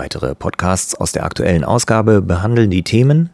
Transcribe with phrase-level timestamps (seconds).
[0.00, 3.28] Weitere Podcasts aus der aktuellen Ausgabe behandeln die Themen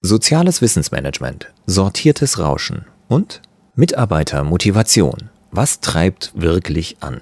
[0.00, 3.42] Soziales Wissensmanagement, sortiertes Rauschen und
[3.74, 5.28] Mitarbeitermotivation.
[5.50, 7.20] Was treibt wirklich an?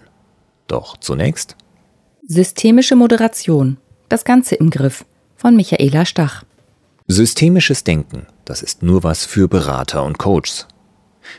[0.69, 1.57] Doch zunächst
[2.29, 3.79] Systemische Moderation.
[4.09, 6.45] Das Ganze im Griff von Michaela Stach.
[7.09, 10.69] Systemisches Denken, das ist nur was für Berater und Coaches.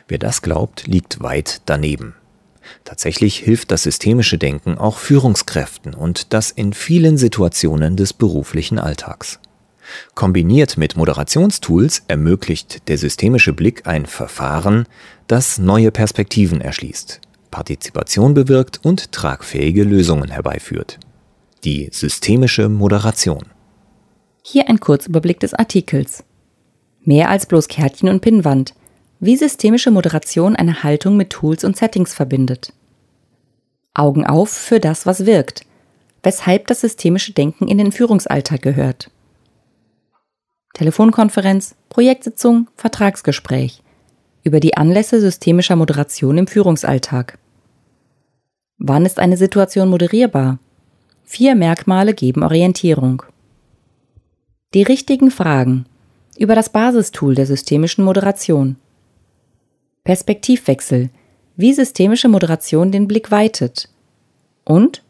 [0.10, 2.14] Wer das glaubt, liegt weit daneben.
[2.88, 9.42] Tatsächlich hilft das systemische Denken auch Führungskräften und das in vielen Situationen des beruflichen Alltags.
[10.16, 14.86] Kombiniert mit Moderationstools ermöglicht der systemische Blick ein Verfahren,
[15.28, 17.20] das neue Perspektiven erschließt,
[17.52, 20.98] Partizipation bewirkt und tragfähige Lösungen herbeiführt.
[21.66, 23.48] Die systemische Moderation.
[24.44, 26.24] Hier ein Kurzüberblick des Artikels.
[27.02, 28.74] Mehr als bloß Kärtchen und Pinnwand.
[29.20, 32.72] Wie systemische Moderation eine Haltung mit Tools und Settings verbindet.
[33.94, 35.66] Augen auf für das, was wirkt.
[36.22, 39.10] Weshalb das systemische Denken in den Führungsalltag gehört.
[40.74, 43.82] Telefonkonferenz, Projektsitzung, Vertragsgespräch.
[44.44, 47.40] Über die Anlässe systemischer Moderation im Führungsalltag.
[48.78, 50.60] Wann ist eine Situation moderierbar?
[51.24, 53.24] Vier Merkmale geben Orientierung.
[54.76, 55.88] Die richtigen Fragen
[56.38, 58.76] über das Basistool der systemischen Moderation.
[60.08, 61.10] Perspektivwechsel,
[61.58, 63.90] wie systemische Moderation den Blick weitet.
[64.64, 65.04] Und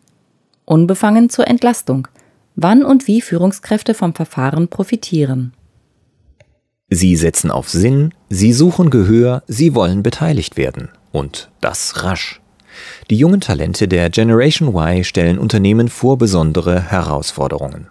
[0.66, 2.08] unbefangen zur Entlastung,
[2.56, 5.54] wann und wie Führungskräfte vom Verfahren profitieren.
[6.90, 10.90] Sie setzen auf Sinn, sie suchen Gehör, sie wollen beteiligt werden.
[11.12, 12.42] Und das rasch.
[13.12, 17.88] Die jungen Talente der Generation Y stellen Unternehmen vor besondere Herausforderungen.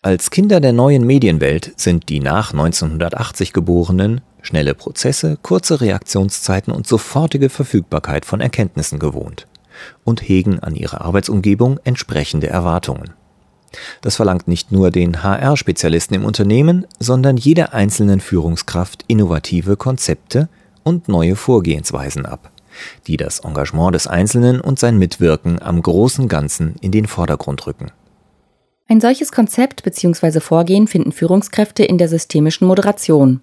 [0.00, 6.86] Als Kinder der neuen Medienwelt sind die nach 1980 Geborenen schnelle Prozesse, kurze Reaktionszeiten und
[6.86, 9.46] sofortige Verfügbarkeit von Erkenntnissen gewohnt
[10.04, 13.14] und hegen an ihre Arbeitsumgebung entsprechende Erwartungen.
[14.02, 20.48] Das verlangt nicht nur den HR-Spezialisten im Unternehmen, sondern jeder einzelnen Führungskraft innovative Konzepte
[20.84, 22.52] und neue Vorgehensweisen ab,
[23.08, 27.90] die das Engagement des Einzelnen und sein Mitwirken am großen Ganzen in den Vordergrund rücken.
[28.86, 30.40] Ein solches Konzept bzw.
[30.40, 33.40] Vorgehen finden Führungskräfte in der systemischen Moderation.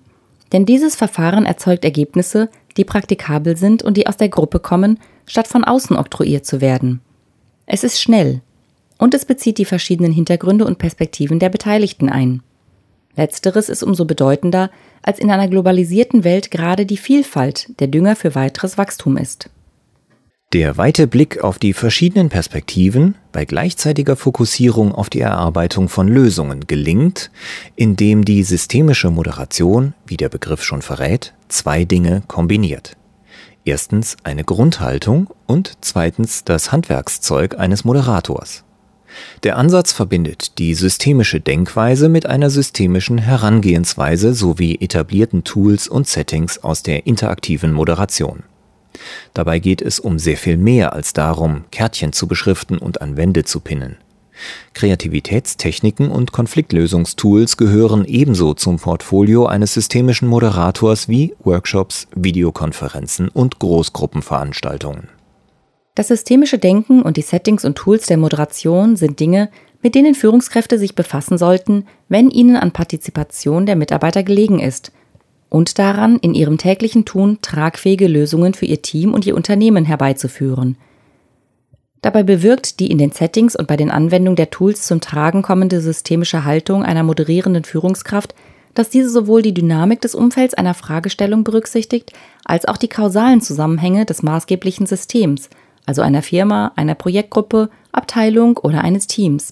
[0.52, 5.48] Denn dieses Verfahren erzeugt Ergebnisse, die praktikabel sind und die aus der Gruppe kommen, statt
[5.48, 7.02] von außen oktroyiert zu werden.
[7.66, 8.42] Es ist schnell
[8.98, 12.44] und es bezieht die verschiedenen Hintergründe und Perspektiven der Beteiligten ein.
[13.16, 14.70] Letzteres ist umso bedeutender,
[15.02, 19.50] als in einer globalisierten Welt gerade die Vielfalt der Dünger für weiteres Wachstum ist.
[20.54, 26.68] Der weite Blick auf die verschiedenen Perspektiven bei gleichzeitiger Fokussierung auf die Erarbeitung von Lösungen
[26.68, 27.32] gelingt,
[27.78, 32.98] indem die systemische Moderation, wie der Begriff schon verrät, zwei Dinge kombiniert.
[33.64, 38.66] Erstens eine Grundhaltung und zweitens das Handwerkszeug eines Moderators.
[39.44, 46.62] Der Ansatz verbindet die systemische Denkweise mit einer systemischen Herangehensweise sowie etablierten Tools und Settings
[46.62, 48.44] aus der interaktiven Moderation.
[49.34, 53.44] Dabei geht es um sehr viel mehr als darum, Kärtchen zu beschriften und an Wände
[53.44, 53.98] zu pinnen.
[54.74, 65.10] Kreativitätstechniken und Konfliktlösungstools gehören ebenso zum Portfolio eines systemischen Moderators wie Workshops, Videokonferenzen und Großgruppenveranstaltungen.
[65.96, 69.50] Das systemische Denken und die Settings und Tools der Moderation sind Dinge,
[69.82, 74.92] mit denen Führungskräfte sich befassen sollten, wenn ihnen an Partizipation der Mitarbeiter gelegen ist
[75.52, 80.78] und daran, in ihrem täglichen Tun tragfähige Lösungen für ihr Team und ihr Unternehmen herbeizuführen.
[82.02, 85.82] Dabei bewirkt die in den Settings und bei den Anwendungen der Tools zum Tragen kommende
[85.82, 88.34] systemische Haltung einer moderierenden Führungskraft,
[88.74, 92.14] dass diese sowohl die Dynamik des Umfelds einer Fragestellung berücksichtigt,
[92.46, 95.50] als auch die kausalen Zusammenhänge des maßgeblichen Systems,
[95.86, 99.52] also einer Firma, einer Projektgruppe, Abteilung oder eines Teams.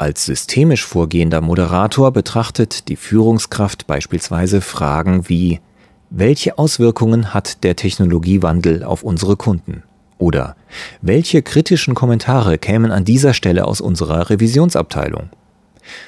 [0.00, 5.60] Als systemisch vorgehender Moderator betrachtet die Führungskraft beispielsweise Fragen wie
[6.08, 9.82] welche Auswirkungen hat der Technologiewandel auf unsere Kunden?
[10.16, 10.54] Oder
[11.02, 15.30] welche kritischen Kommentare kämen an dieser Stelle aus unserer Revisionsabteilung?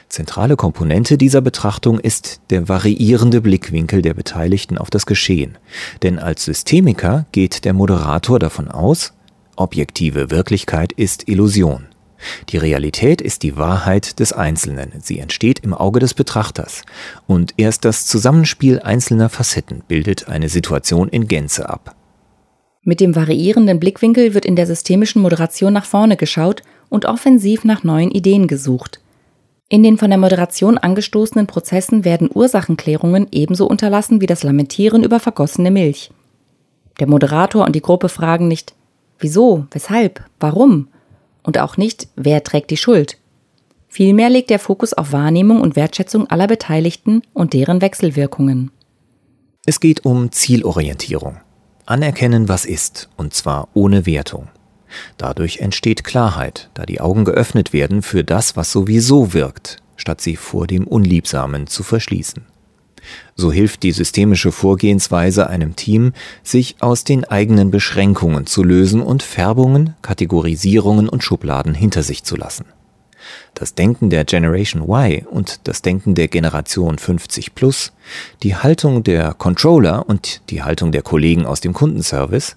[0.09, 5.59] Zentrale Komponente dieser Betrachtung ist der variierende Blickwinkel der Beteiligten auf das Geschehen.
[6.05, 9.15] Denn als Systemiker geht der Moderator davon aus,
[9.57, 11.90] objektive Wirklichkeit ist Illusion.
[12.49, 14.93] Die Realität ist die Wahrheit des Einzelnen.
[15.03, 16.83] Sie entsteht im Auge des Betrachters.
[17.27, 21.95] Und erst das Zusammenspiel einzelner Facetten bildet eine Situation in Gänze ab.
[22.83, 27.85] Mit dem variierenden Blickwinkel wird in der systemischen Moderation nach vorne geschaut und offensiv nach
[27.85, 29.01] neuen Ideen gesucht.
[29.69, 35.21] In den von der Moderation angestoßenen Prozessen werden Ursachenklärungen ebenso unterlassen wie das Lamentieren über
[35.21, 36.11] vergossene Milch.
[36.99, 38.75] Der Moderator und die Gruppe fragen nicht,
[39.21, 40.89] wieso, weshalb, warum,
[41.43, 43.19] und auch nicht, wer trägt die Schuld.
[43.89, 48.71] Vielmehr legt der Fokus auf Wahrnehmung und Wertschätzung aller Beteiligten und deren Wechselwirkungen.
[49.67, 51.39] Es geht um Zielorientierung.
[51.87, 54.49] Anerkennen, was ist, und zwar ohne Wertung.
[55.17, 60.37] Dadurch entsteht Klarheit, da die Augen geöffnet werden für das, was sowieso wirkt, statt sie
[60.37, 62.45] vor dem Unliebsamen zu verschließen.
[63.35, 66.13] So hilft die systemische Vorgehensweise einem Team,
[66.43, 72.37] sich aus den eigenen Beschränkungen zu lösen und Färbungen, Kategorisierungen und Schubladen hinter sich zu
[72.37, 72.67] lassen.
[73.55, 77.93] Das Denken der Generation Y und das Denken der Generation 50 Plus,
[78.43, 82.57] die Haltung der Controller und die Haltung der Kollegen aus dem Kundenservice,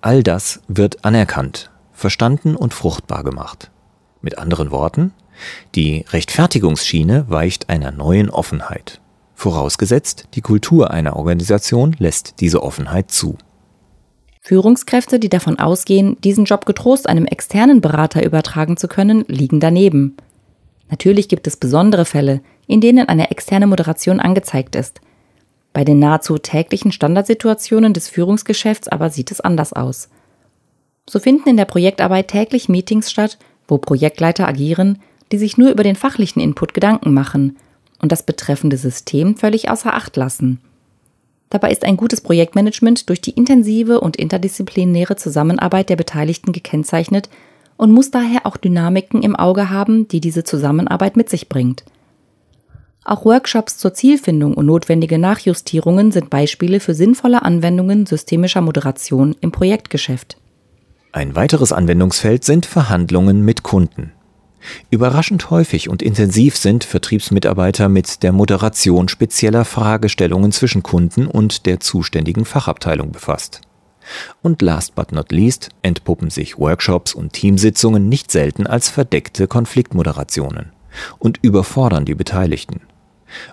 [0.00, 3.70] all das wird anerkannt, verstanden und fruchtbar gemacht.
[4.20, 5.12] Mit anderen Worten,
[5.74, 9.01] die Rechtfertigungsschiene weicht einer neuen Offenheit
[9.42, 13.36] vorausgesetzt, die Kultur einer Organisation lässt diese Offenheit zu.
[14.40, 20.16] Führungskräfte, die davon ausgehen, diesen Job getrost einem externen Berater übertragen zu können, liegen daneben.
[20.90, 25.00] Natürlich gibt es besondere Fälle, in denen eine externe Moderation angezeigt ist.
[25.72, 30.08] Bei den nahezu täglichen Standardsituationen des Führungsgeschäfts aber sieht es anders aus.
[31.08, 34.98] So finden in der Projektarbeit täglich Meetings statt, wo Projektleiter agieren,
[35.32, 37.56] die sich nur über den fachlichen Input Gedanken machen
[38.02, 40.60] und das betreffende System völlig außer Acht lassen.
[41.48, 47.30] Dabei ist ein gutes Projektmanagement durch die intensive und interdisziplinäre Zusammenarbeit der Beteiligten gekennzeichnet
[47.76, 51.84] und muss daher auch Dynamiken im Auge haben, die diese Zusammenarbeit mit sich bringt.
[53.04, 59.50] Auch Workshops zur Zielfindung und notwendige Nachjustierungen sind Beispiele für sinnvolle Anwendungen systemischer Moderation im
[59.50, 60.36] Projektgeschäft.
[61.10, 64.12] Ein weiteres Anwendungsfeld sind Verhandlungen mit Kunden.
[64.90, 71.80] Überraschend häufig und intensiv sind Vertriebsmitarbeiter mit der Moderation spezieller Fragestellungen zwischen Kunden und der
[71.80, 73.60] zuständigen Fachabteilung befasst.
[74.42, 80.72] Und last but not least entpuppen sich Workshops und Teamsitzungen nicht selten als verdeckte Konfliktmoderationen
[81.18, 82.80] und überfordern die Beteiligten.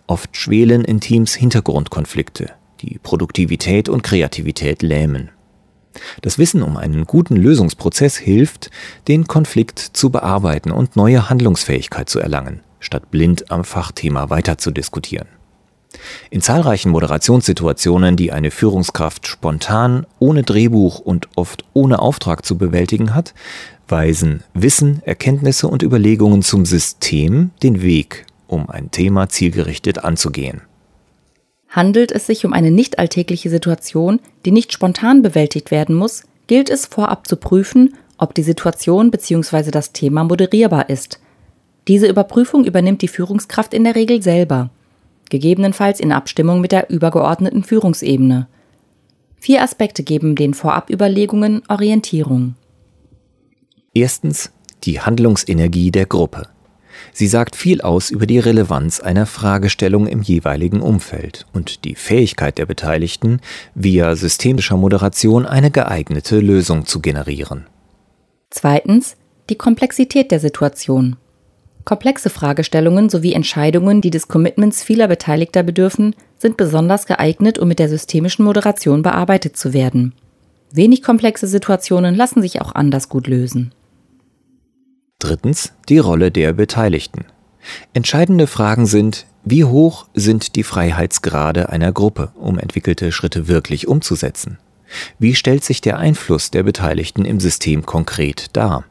[0.07, 2.51] Oft schwelen in Teams Hintergrundkonflikte,
[2.81, 5.29] die Produktivität und Kreativität lähmen.
[6.21, 8.69] Das Wissen um einen guten Lösungsprozess hilft,
[9.07, 14.71] den Konflikt zu bearbeiten und neue Handlungsfähigkeit zu erlangen, statt blind am Fachthema weiter zu
[14.71, 15.27] diskutieren.
[16.29, 23.15] In zahlreichen Moderationssituationen, die eine Führungskraft spontan, ohne Drehbuch und oft ohne Auftrag zu bewältigen
[23.15, 23.33] hat,
[23.87, 30.61] weisen Wissen, Erkenntnisse und Überlegungen zum System den Weg, um ein Thema zielgerichtet anzugehen.
[31.69, 36.69] Handelt es sich um eine nicht alltägliche Situation, die nicht spontan bewältigt werden muss, gilt
[36.69, 39.69] es vorab zu prüfen, ob die Situation bzw.
[39.69, 41.19] das Thema moderierbar ist.
[41.87, 44.71] Diese Überprüfung übernimmt die Führungskraft in der Regel selber,
[45.29, 48.47] gegebenenfalls in Abstimmung mit der übergeordneten Führungsebene.
[49.39, 52.55] Vier Aspekte geben den Vorabüberlegungen Orientierung.
[53.93, 54.51] Erstens
[54.83, 56.47] die Handlungsenergie der Gruppe.
[57.13, 62.57] Sie sagt viel aus über die Relevanz einer Fragestellung im jeweiligen Umfeld und die Fähigkeit
[62.57, 63.41] der Beteiligten,
[63.75, 67.67] via systemischer Moderation eine geeignete Lösung zu generieren.
[68.49, 69.15] Zweitens
[69.49, 71.15] die Komplexität der Situation.
[71.85, 77.79] Komplexe Fragestellungen sowie Entscheidungen, die des Commitments vieler Beteiligter bedürfen, sind besonders geeignet, um mit
[77.79, 80.13] der systemischen Moderation bearbeitet zu werden.
[80.71, 83.73] Wenig komplexe Situationen lassen sich auch anders gut lösen.
[85.19, 87.25] Drittens die Rolle der Beteiligten.
[87.93, 94.57] Entscheidende Fragen sind, wie hoch sind die Freiheitsgrade einer Gruppe, um entwickelte Schritte wirklich umzusetzen?
[95.19, 98.85] Wie stellt sich der Einfluss der Beteiligten im System konkret dar?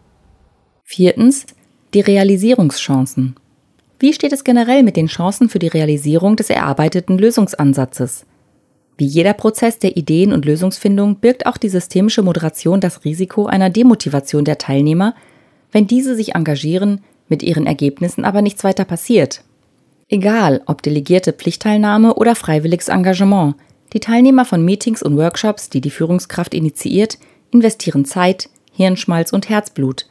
[0.85, 1.47] Viertens
[1.95, 3.35] die Realisierungschancen.
[3.99, 8.27] Wie steht es generell mit den Chancen für die Realisierung des erarbeiteten Lösungsansatzes?
[8.99, 13.71] Wie jeder Prozess der Ideen- und Lösungsfindung birgt auch die systemische Moderation das Risiko einer
[13.71, 15.15] Demotivation der Teilnehmer,
[15.73, 19.43] wenn diese sich engagieren, mit ihren Ergebnissen aber nichts weiter passiert.
[20.09, 23.57] Egal, ob delegierte Pflichtteilnahme oder freiwilliges Engagement,
[23.93, 27.19] die Teilnehmer von Meetings und Workshops, die die Führungskraft initiiert,
[27.51, 30.07] investieren Zeit, Hirnschmalz und Herzblut.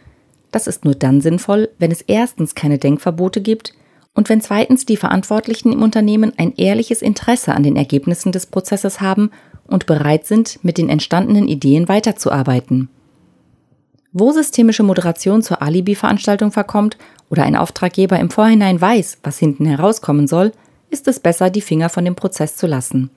[0.52, 3.74] Das ist nur dann sinnvoll, wenn es erstens keine Denkverbote gibt
[4.14, 9.00] und wenn zweitens die Verantwortlichen im Unternehmen ein ehrliches Interesse an den Ergebnissen des Prozesses
[9.02, 9.32] haben
[9.68, 12.90] und bereit sind, mit den entstandenen Ideen weiterzuarbeiten.
[14.20, 16.98] Wo systemische Moderation zur Alibi-Veranstaltung verkommt
[17.30, 20.54] oder ein Auftraggeber im Vorhinein weiß, was hinten herauskommen soll,
[20.90, 23.12] ist es besser, die Finger von dem Prozess zu lassen.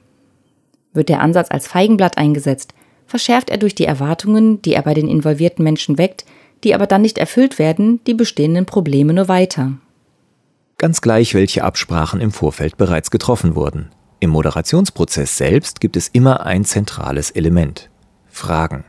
[0.93, 2.75] Wird der Ansatz als Feigenblatt eingesetzt,
[3.07, 6.27] verschärft er durch die Erwartungen, die er bei den involvierten Menschen weckt,
[6.65, 9.73] die aber dann nicht erfüllt werden, die bestehenden Probleme nur weiter.
[10.77, 13.89] Ganz gleich, welche Absprachen im Vorfeld bereits getroffen wurden.
[14.19, 17.89] Im Moderationsprozess selbst gibt es immer ein zentrales Element.
[18.29, 18.85] Fragen.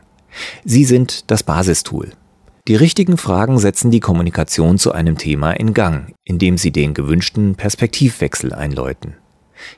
[0.64, 2.10] Sie sind das Basistool.
[2.68, 7.56] Die richtigen Fragen setzen die Kommunikation zu einem Thema in Gang, indem sie den gewünschten
[7.56, 9.16] Perspektivwechsel einläuten.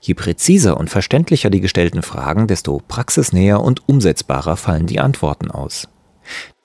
[0.01, 5.89] Je präziser und verständlicher die gestellten Fragen, desto praxisnäher und umsetzbarer fallen die Antworten aus.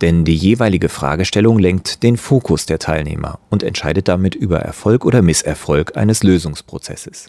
[0.02, 5.22] Denn die jeweilige Fragestellung lenkt den Fokus der Teilnehmer und entscheidet damit über Erfolg oder
[5.22, 7.28] Misserfolg eines Lösungsprozesses.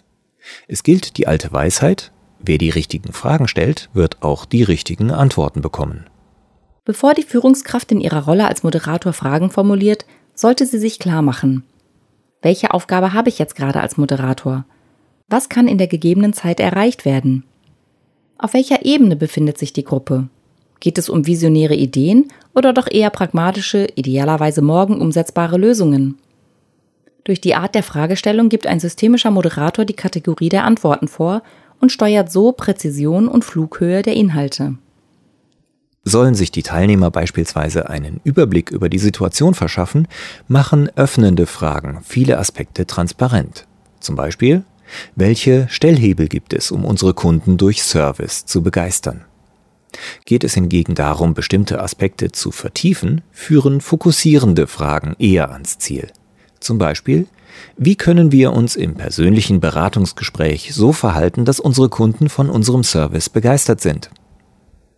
[0.67, 5.61] Es gilt die alte Weisheit, wer die richtigen Fragen stellt, wird auch die richtigen Antworten
[5.61, 6.05] bekommen.
[6.83, 11.63] Bevor die Führungskraft in ihrer Rolle als Moderator Fragen formuliert, sollte sie sich klar machen.
[12.41, 14.65] Welche Aufgabe habe ich jetzt gerade als Moderator?
[15.27, 17.43] Was kann in der gegebenen Zeit erreicht werden?
[18.39, 20.27] Auf welcher Ebene befindet sich die Gruppe?
[20.79, 26.17] Geht es um visionäre Ideen oder doch eher pragmatische, idealerweise morgen umsetzbare Lösungen?
[27.23, 31.43] Durch die Art der Fragestellung gibt ein systemischer Moderator die Kategorie der Antworten vor
[31.79, 34.77] und steuert so Präzision und Flughöhe der Inhalte.
[36.03, 40.07] Sollen sich die Teilnehmer beispielsweise einen Überblick über die Situation verschaffen,
[40.47, 43.67] machen öffnende Fragen viele Aspekte transparent.
[43.99, 44.63] Zum Beispiel,
[45.15, 49.25] welche Stellhebel gibt es, um unsere Kunden durch Service zu begeistern?
[50.25, 56.07] Geht es hingegen darum, bestimmte Aspekte zu vertiefen, führen fokussierende Fragen eher ans Ziel.
[56.59, 57.27] Zum Beispiel,
[57.77, 63.29] wie können wir uns im persönlichen Beratungsgespräch so verhalten, dass unsere Kunden von unserem Service
[63.29, 64.09] begeistert sind?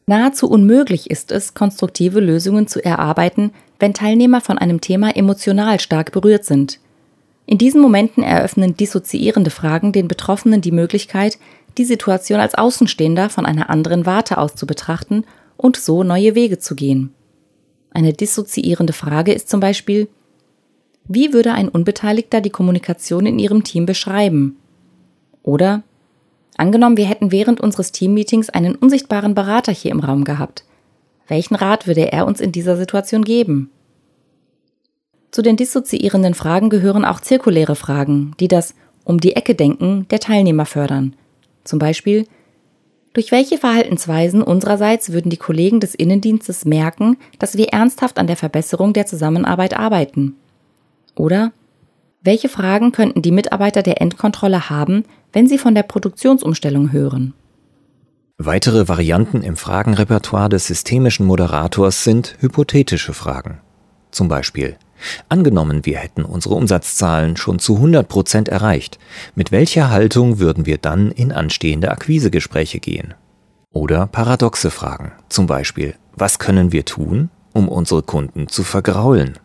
[0.05, 6.11] Nahezu unmöglich ist es, konstruktive Lösungen zu erarbeiten, wenn Teilnehmer von einem Thema emotional stark
[6.11, 6.79] berührt sind.
[7.45, 11.37] In diesen Momenten eröffnen dissoziierende Fragen den Betroffenen die Möglichkeit,
[11.77, 15.25] die Situation als Außenstehender von einer anderen Warte aus zu betrachten
[15.57, 17.13] und so neue Wege zu gehen.
[17.91, 20.07] Eine dissoziierende Frage ist zum Beispiel,
[21.05, 24.57] wie würde ein Unbeteiligter die Kommunikation in Ihrem Team beschreiben?
[25.43, 25.83] Oder
[26.57, 30.65] Angenommen, wir hätten während unseres Teammeetings einen unsichtbaren Berater hier im Raum gehabt.
[31.27, 33.71] Welchen Rat würde er uns in dieser Situation geben?
[35.31, 40.19] Zu den dissoziierenden Fragen gehören auch zirkuläre Fragen, die das um die Ecke denken der
[40.19, 41.15] Teilnehmer fördern.
[41.63, 42.27] Zum Beispiel,
[43.13, 48.37] durch welche Verhaltensweisen unsererseits würden die Kollegen des Innendienstes merken, dass wir ernsthaft an der
[48.37, 50.35] Verbesserung der Zusammenarbeit arbeiten?
[51.15, 51.51] Oder
[52.23, 57.33] welche Fragen könnten die Mitarbeiter der Endkontrolle haben, wenn Sie von der Produktionsumstellung hören.
[58.37, 63.59] Weitere Varianten im Fragenrepertoire des systemischen Moderators sind hypothetische Fragen.
[64.11, 64.77] Zum Beispiel,
[65.29, 68.99] angenommen, wir hätten unsere Umsatzzahlen schon zu 100 Prozent erreicht,
[69.35, 73.13] mit welcher Haltung würden wir dann in anstehende Akquisegespräche gehen?
[73.71, 79.37] Oder paradoxe Fragen, zum Beispiel, was können wir tun, um unsere Kunden zu vergraulen?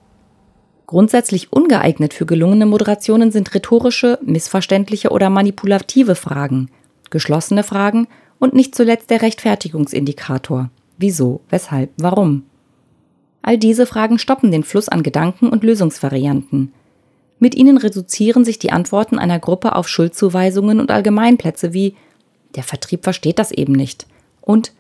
[0.89, 6.71] Grundsätzlich ungeeignet für gelungene Moderationen sind rhetorische, missverständliche oder manipulative Fragen,
[7.11, 10.71] geschlossene Fragen und nicht zuletzt der Rechtfertigungsindikator.
[10.97, 12.45] Wieso, weshalb, warum?
[13.43, 16.73] All diese Fragen stoppen den Fluss an Gedanken und Lösungsvarianten.
[17.39, 21.97] Mit ihnen reduzieren sich die Antworten einer Gruppe auf Schuldzuweisungen und Allgemeinplätze wie
[22.55, 24.07] der Vertrieb versteht das eben nicht
[24.41, 24.73] und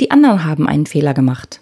[0.00, 1.60] die anderen haben einen Fehler gemacht.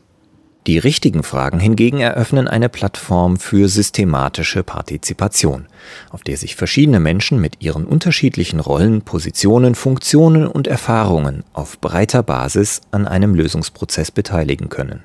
[0.68, 5.66] Die richtigen Fragen hingegen eröffnen eine Plattform für systematische Partizipation,
[6.10, 12.22] auf der sich verschiedene Menschen mit ihren unterschiedlichen Rollen, Positionen, Funktionen und Erfahrungen auf breiter
[12.22, 15.04] Basis an einem Lösungsprozess beteiligen können.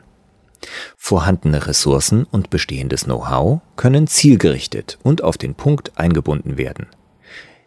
[0.98, 6.88] Vorhandene Ressourcen und bestehendes Know-how können zielgerichtet und auf den Punkt eingebunden werden.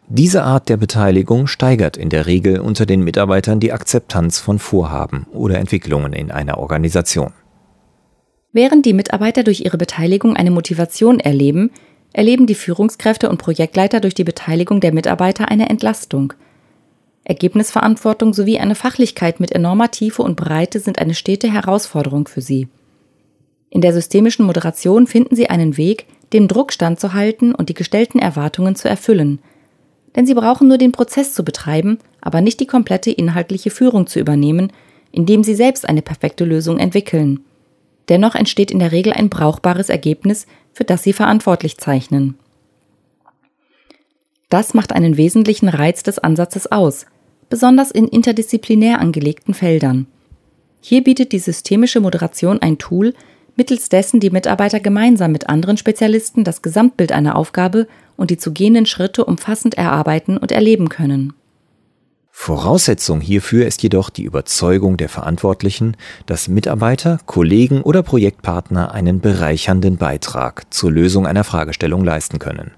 [0.09, 5.27] Diese Art der Beteiligung steigert in der Regel unter den Mitarbeitern die Akzeptanz von Vorhaben
[5.33, 7.33] oder Entwicklungen in einer Organisation.
[8.57, 11.71] Während die Mitarbeiter durch ihre Beteiligung eine Motivation erleben,
[12.15, 16.33] erleben die Führungskräfte und Projektleiter durch die Beteiligung der Mitarbeiter eine Entlastung.
[17.25, 22.69] Ergebnisverantwortung sowie eine Fachlichkeit mit enormer Tiefe und Breite sind eine stete Herausforderung für sie.
[23.69, 28.75] In der systemischen Moderation finden sie einen Weg, dem Druck standzuhalten und die gestellten Erwartungen
[28.75, 29.39] zu erfüllen.
[30.17, 34.19] Denn sie brauchen nur den Prozess zu betreiben, aber nicht die komplette inhaltliche Führung zu
[34.19, 34.73] übernehmen,
[35.13, 37.41] indem sie selbst eine perfekte Lösung entwickeln.
[38.09, 42.39] Dennoch entsteht in der Regel ein brauchbares Ergebnis, für das sie verantwortlich zeichnen.
[44.49, 47.07] Das macht einen wesentlichen Reiz des Ansatzes aus,
[47.51, 50.07] besonders in interdisziplinär angelegten Feldern.
[50.81, 53.15] Hier bietet die systemische Moderation ein Tool,
[53.57, 58.53] mittels dessen die Mitarbeiter gemeinsam mit anderen Spezialisten das Gesamtbild einer Aufgabe und die zu
[58.53, 61.33] gehenden Schritte umfassend erarbeiten und erleben können.
[62.39, 69.97] Voraussetzung hierfür ist jedoch die Überzeugung der Verantwortlichen, dass Mitarbeiter, Kollegen oder Projektpartner einen bereichernden
[69.97, 72.73] Beitrag zur Lösung einer Fragestellung leisten können.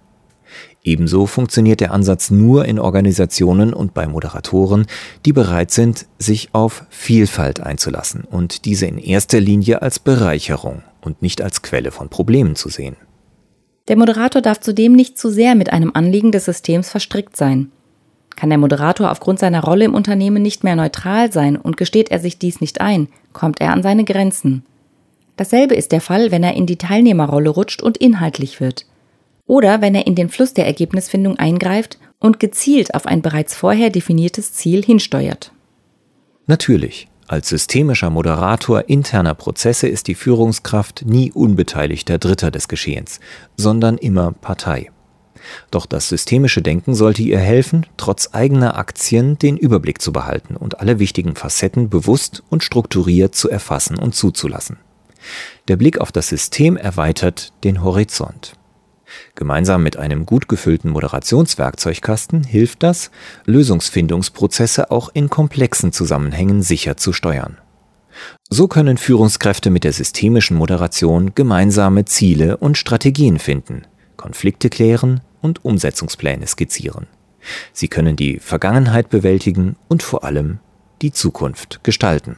[0.82, 4.86] Ebenso funktioniert der Ansatz nur in Organisationen und bei Moderatoren,
[5.26, 11.20] die bereit sind, sich auf Vielfalt einzulassen und diese in erster Linie als Bereicherung und
[11.20, 12.96] nicht als Quelle von Problemen zu sehen.
[13.88, 17.72] Der Moderator darf zudem nicht zu sehr mit einem Anliegen des Systems verstrickt sein.
[18.38, 22.20] Kann der Moderator aufgrund seiner Rolle im Unternehmen nicht mehr neutral sein und gesteht er
[22.20, 24.64] sich dies nicht ein, kommt er an seine Grenzen.
[25.36, 28.86] Dasselbe ist der Fall, wenn er in die Teilnehmerrolle rutscht und inhaltlich wird.
[29.48, 33.90] Oder wenn er in den Fluss der Ergebnisfindung eingreift und gezielt auf ein bereits vorher
[33.90, 35.50] definiertes Ziel hinsteuert.
[36.46, 43.18] Natürlich, als systemischer Moderator interner Prozesse ist die Führungskraft nie unbeteiligter Dritter des Geschehens,
[43.56, 44.92] sondern immer Partei.
[45.70, 50.80] Doch das systemische Denken sollte ihr helfen, trotz eigener Aktien den Überblick zu behalten und
[50.80, 54.78] alle wichtigen Facetten bewusst und strukturiert zu erfassen und zuzulassen.
[55.68, 58.52] Der Blick auf das System erweitert den Horizont.
[59.34, 63.10] Gemeinsam mit einem gut gefüllten Moderationswerkzeugkasten hilft das,
[63.46, 67.56] Lösungsfindungsprozesse auch in komplexen Zusammenhängen sicher zu steuern.
[68.50, 75.64] So können Führungskräfte mit der systemischen Moderation gemeinsame Ziele und Strategien finden, Konflikte klären und
[75.64, 77.06] Umsetzungspläne skizzieren.
[77.72, 80.58] Sie können die Vergangenheit bewältigen und vor allem
[81.02, 82.36] die Zukunft gestalten.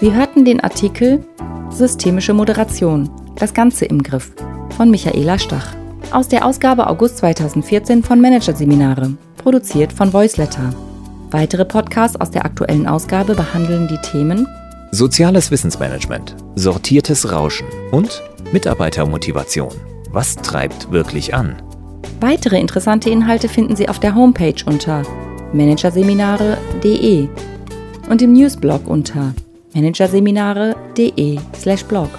[0.00, 1.24] Sie hörten den Artikel
[1.70, 4.32] Systemische Moderation, das Ganze im Griff
[4.76, 5.76] von Michaela Stach
[6.10, 10.72] aus der Ausgabe August 2014 von Managerseminare, produziert von Voiceletter.
[11.30, 14.46] Weitere Podcasts aus der aktuellen Ausgabe behandeln die Themen
[14.94, 19.72] Soziales Wissensmanagement, sortiertes Rauschen und Mitarbeitermotivation.
[20.10, 21.62] Was treibt wirklich an?
[22.20, 25.02] Weitere interessante Inhalte finden Sie auf der Homepage unter
[25.54, 27.26] managerseminare.de
[28.10, 29.32] und im Newsblog unter
[29.74, 32.10] managerseminare.de/blog.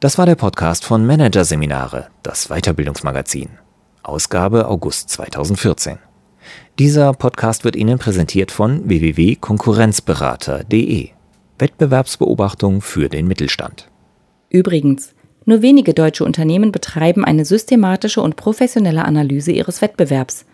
[0.00, 3.48] Das war der Podcast von Managerseminare, das Weiterbildungsmagazin.
[4.04, 5.98] Ausgabe August 2014.
[6.78, 11.08] Dieser Podcast wird Ihnen präsentiert von www.konkurrenzberater.de.
[11.58, 13.88] Wettbewerbsbeobachtung für den Mittelstand.
[14.50, 20.44] Übrigens, nur wenige deutsche Unternehmen betreiben eine systematische und professionelle Analyse ihres Wettbewerbs.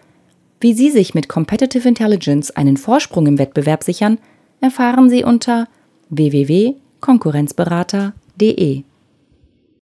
[0.58, 4.16] Wie Sie sich mit Competitive Intelligence einen Vorsprung im Wettbewerb sichern,
[4.62, 5.68] erfahren Sie unter
[6.08, 8.84] www.konkurrenzberater.de.